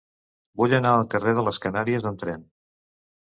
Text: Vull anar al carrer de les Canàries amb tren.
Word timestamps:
Vull 0.61 0.71
anar 0.77 0.93
al 0.99 1.05
carrer 1.11 1.35
de 1.39 1.43
les 1.49 1.61
Canàries 1.67 2.09
amb 2.13 2.21
tren. 2.25 2.43